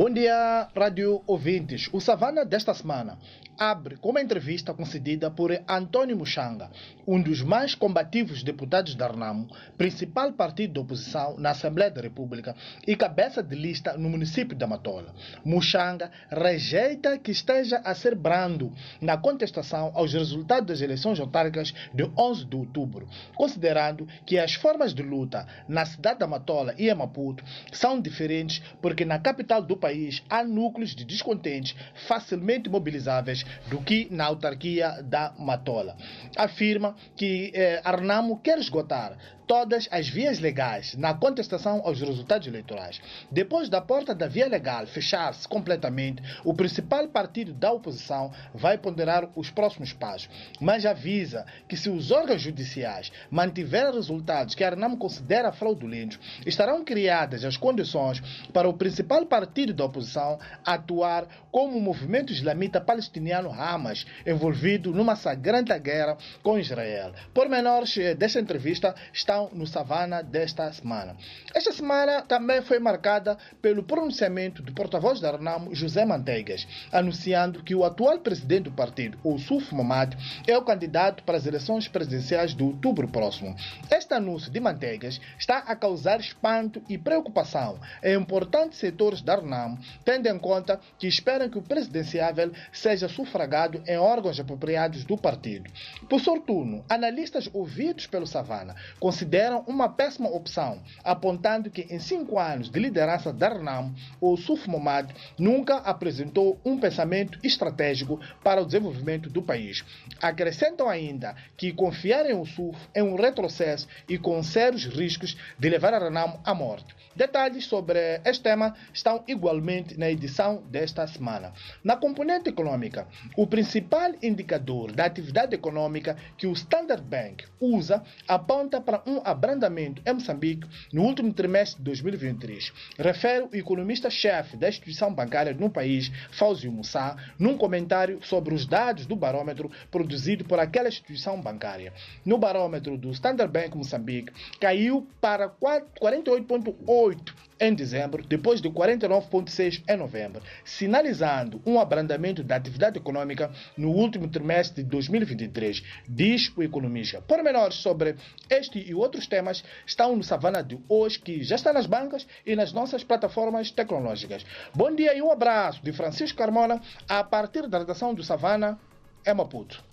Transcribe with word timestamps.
Bom 0.00 0.08
dia, 0.08 0.66
rádio 0.74 1.22
ouvintes. 1.26 1.90
O 1.92 2.00
Savana 2.00 2.42
desta 2.42 2.72
semana 2.72 3.18
abre 3.60 3.96
com 3.98 4.08
uma 4.08 4.22
entrevista 4.22 4.72
concedida 4.72 5.30
por 5.30 5.52
Antônio 5.68 6.16
Muxanga, 6.16 6.70
um 7.06 7.20
dos 7.20 7.42
mais 7.42 7.74
combativos 7.74 8.42
deputados 8.42 8.94
da 8.94 9.06
Renamo, 9.06 9.50
principal 9.76 10.32
partido 10.32 10.72
da 10.72 10.80
oposição 10.80 11.36
na 11.36 11.50
Assembleia 11.50 11.90
da 11.90 12.00
República 12.00 12.56
e 12.86 12.96
cabeça 12.96 13.42
de 13.42 13.54
lista 13.54 13.98
no 13.98 14.08
município 14.08 14.56
da 14.56 14.66
Matola. 14.66 15.14
Muxanga 15.44 16.10
rejeita 16.30 17.18
que 17.18 17.32
esteja 17.32 17.82
a 17.84 17.94
ser 17.94 18.14
brando 18.14 18.72
na 18.98 19.18
contestação 19.18 19.92
aos 19.94 20.14
resultados 20.14 20.66
das 20.66 20.80
eleições 20.80 21.20
autárquicas 21.20 21.74
de 21.92 22.10
11 22.16 22.46
de 22.46 22.56
outubro, 22.56 23.06
considerando 23.34 24.08
que 24.24 24.38
as 24.38 24.54
formas 24.54 24.94
de 24.94 25.02
luta 25.02 25.46
na 25.68 25.84
cidade 25.84 26.20
da 26.20 26.26
Matola 26.26 26.74
e 26.78 26.88
em 26.88 26.94
Maputo 26.94 27.44
são 27.70 28.00
diferentes 28.00 28.62
porque 28.80 29.04
na 29.04 29.18
capital 29.18 29.60
do 29.60 29.76
país 29.76 30.22
há 30.30 30.42
núcleos 30.42 30.94
de 30.94 31.04
descontentes 31.04 31.76
facilmente 32.08 32.70
mobilizáveis 32.70 33.49
do 33.68 33.80
que 33.80 34.08
na 34.10 34.24
autarquia 34.26 35.02
da 35.02 35.32
Matola. 35.38 35.96
Afirma 36.36 36.94
que 37.16 37.52
eh, 37.54 37.80
Arnamo 37.84 38.40
quer 38.40 38.58
esgotar 38.58 39.16
todas 39.50 39.88
as 39.90 40.08
vias 40.08 40.38
legais 40.38 40.94
na 40.94 41.12
contestação 41.12 41.82
aos 41.84 42.00
resultados 42.00 42.46
eleitorais. 42.46 43.00
Depois 43.32 43.68
da 43.68 43.80
porta 43.80 44.14
da 44.14 44.28
via 44.28 44.46
legal 44.46 44.86
fechar-se 44.86 45.48
completamente, 45.48 46.22
o 46.44 46.54
principal 46.54 47.08
partido 47.08 47.52
da 47.52 47.72
oposição 47.72 48.30
vai 48.54 48.78
ponderar 48.78 49.28
os 49.34 49.50
próximos 49.50 49.92
passos, 49.92 50.30
mas 50.60 50.86
avisa 50.86 51.44
que 51.68 51.76
se 51.76 51.90
os 51.90 52.12
órgãos 52.12 52.40
judiciais 52.40 53.10
mantiverem 53.28 53.92
resultados 53.92 54.54
que 54.54 54.62
Arnamo 54.62 54.96
considera 54.96 55.50
fraudulentos, 55.50 56.20
estarão 56.46 56.84
criadas 56.84 57.44
as 57.44 57.56
condições 57.56 58.22
para 58.52 58.68
o 58.68 58.74
principal 58.74 59.26
partido 59.26 59.74
da 59.74 59.84
oposição 59.84 60.38
atuar 60.64 61.26
como 61.50 61.76
o 61.76 61.80
movimento 61.80 62.32
islamita 62.32 62.80
palestiniano 62.80 63.50
Hamas, 63.50 64.06
envolvido 64.24 64.92
numa 64.92 65.16
sagrada 65.16 65.76
guerra 65.76 66.16
com 66.40 66.56
Israel. 66.56 67.12
Por 67.34 67.48
menores 67.48 67.96
desta 68.16 68.38
entrevista 68.38 68.94
estão 69.12 69.39
no 69.52 69.66
Savana 69.66 70.22
desta 70.22 70.70
semana. 70.72 71.16
Esta 71.54 71.72
semana 71.72 72.22
também 72.22 72.60
foi 72.60 72.78
marcada 72.78 73.38
pelo 73.62 73.82
pronunciamento 73.82 74.62
do 74.62 74.72
porta-voz 74.72 75.20
da 75.20 75.30
Renamo, 75.30 75.74
José 75.74 76.04
Manteigas, 76.04 76.66
anunciando 76.92 77.62
que 77.62 77.74
o 77.74 77.84
atual 77.84 78.18
presidente 78.18 78.64
do 78.64 78.72
partido, 78.72 79.18
Ousuf 79.24 79.74
Mamad, 79.74 80.16
é 80.46 80.56
o 80.56 80.64
candidato 80.64 81.24
para 81.24 81.38
as 81.38 81.46
eleições 81.46 81.88
presidenciais 81.88 82.54
de 82.54 82.62
outubro 82.62 83.08
próximo. 83.08 83.56
Este 83.90 84.12
anúncio 84.12 84.50
de 84.50 84.60
Manteigas 84.60 85.20
está 85.38 85.58
a 85.58 85.74
causar 85.74 86.20
espanto 86.20 86.82
e 86.88 86.98
preocupação 86.98 87.78
em 88.02 88.16
importantes 88.16 88.78
setores 88.78 89.22
da 89.22 89.36
Renamo, 89.36 89.78
tendo 90.04 90.26
em 90.26 90.38
conta 90.38 90.80
que 90.98 91.06
esperam 91.06 91.48
que 91.48 91.58
o 91.58 91.62
presidenciável 91.62 92.52
seja 92.72 93.08
sufragado 93.08 93.82
em 93.86 93.96
órgãos 93.96 94.38
apropriados 94.38 95.04
do 95.04 95.16
partido. 95.16 95.70
Por 96.08 96.20
sortuno, 96.20 96.84
analistas 96.88 97.48
ouvidos 97.52 98.06
pelo 98.06 98.26
Savana 98.26 98.74
consideram 98.98 99.29
consideram 99.30 99.62
uma 99.68 99.88
péssima 99.88 100.28
opção, 100.28 100.82
apontando 101.04 101.70
que 101.70 101.82
em 101.82 102.00
cinco 102.00 102.36
anos 102.36 102.68
de 102.68 102.80
liderança 102.80 103.32
da 103.32 103.48
Renam, 103.48 103.94
o 104.20 104.36
Suf 104.36 104.68
Momad 104.68 105.08
nunca 105.38 105.76
apresentou 105.76 106.60
um 106.64 106.76
pensamento 106.80 107.38
estratégico 107.44 108.18
para 108.42 108.60
o 108.60 108.66
desenvolvimento 108.66 109.30
do 109.30 109.40
país. 109.40 109.84
Acrescentam 110.20 110.88
ainda 110.88 111.36
que 111.56 111.72
confiar 111.72 112.28
em 112.28 112.34
o 112.34 112.44
Suf 112.44 112.76
é 112.92 113.04
um 113.04 113.14
retrocesso 113.14 113.86
e 114.08 114.18
com 114.18 114.42
sérios 114.42 114.86
riscos 114.86 115.36
de 115.56 115.68
levar 115.68 115.94
a 115.94 116.00
Renam 116.00 116.40
à 116.44 116.52
morte. 116.52 116.92
Detalhes 117.14 117.66
sobre 117.66 118.20
este 118.24 118.42
tema 118.42 118.74
estão 118.92 119.22
igualmente 119.28 119.98
na 119.98 120.10
edição 120.10 120.62
desta 120.70 121.06
semana. 121.06 121.52
Na 121.84 121.96
componente 121.96 122.48
econômica, 122.48 123.06
o 123.36 123.46
principal 123.46 124.12
indicador 124.22 124.92
da 124.92 125.04
atividade 125.04 125.54
econômica 125.54 126.16
que 126.36 126.46
o 126.46 126.52
Standard 126.52 127.02
Bank 127.02 127.44
usa 127.60 128.02
aponta 128.26 128.80
para 128.80 129.02
um 129.06 129.19
abrandamento 129.24 130.02
em 130.06 130.12
Moçambique 130.12 130.66
no 130.92 131.02
último 131.02 131.32
trimestre 131.32 131.78
de 131.78 131.84
2023, 131.84 132.72
refere 132.98 133.44
o 133.44 133.56
economista-chefe 133.56 134.56
da 134.56 134.68
instituição 134.68 135.12
bancária 135.12 135.54
no 135.54 135.70
país, 135.70 136.10
Fáuzio 136.30 136.72
Moussa, 136.72 137.16
num 137.38 137.56
comentário 137.56 138.20
sobre 138.22 138.54
os 138.54 138.66
dados 138.66 139.06
do 139.06 139.16
barômetro 139.16 139.70
produzido 139.90 140.44
por 140.44 140.58
aquela 140.58 140.88
instituição 140.88 141.40
bancária. 141.40 141.92
No 142.24 142.38
barômetro 142.38 142.96
do 142.96 143.10
Standard 143.10 143.52
Bank 143.52 143.76
Moçambique, 143.76 144.32
caiu 144.60 145.06
para 145.20 145.48
48,8 145.48 147.32
em 147.60 147.74
dezembro, 147.74 148.24
depois 148.26 148.60
de 148.60 148.70
49,6 148.70 149.82
em 149.86 149.96
novembro, 149.96 150.42
sinalizando 150.64 151.60
um 151.66 151.78
abrandamento 151.78 152.42
da 152.42 152.56
atividade 152.56 152.98
econômica 152.98 153.50
no 153.76 153.90
último 153.90 154.26
trimestre 154.28 154.82
de 154.82 154.88
2023, 154.88 155.82
diz 156.08 156.50
o 156.56 156.62
economista. 156.62 157.20
Pormenores 157.20 157.76
sobre 157.76 158.16
este 158.48 158.78
e 158.78 158.94
outros 158.94 159.26
temas 159.26 159.62
estão 159.86 160.16
no 160.16 160.24
Savana 160.24 160.62
de 160.62 160.78
hoje, 160.88 161.18
que 161.18 161.42
já 161.42 161.56
está 161.56 161.72
nas 161.72 161.86
bancas 161.86 162.26
e 162.46 162.56
nas 162.56 162.72
nossas 162.72 163.04
plataformas 163.04 163.70
tecnológicas. 163.70 164.44
Bom 164.74 164.94
dia 164.94 165.14
e 165.14 165.20
um 165.20 165.30
abraço 165.30 165.84
de 165.84 165.92
Francisco 165.92 166.38
Carmona, 166.38 166.80
a 167.08 167.22
partir 167.22 167.68
da 167.68 167.78
redação 167.78 168.14
do 168.14 168.24
Savana, 168.24 168.78
é 169.24 169.34
Maputo. 169.34 169.84